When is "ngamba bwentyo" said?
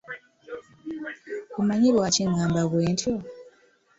2.31-3.11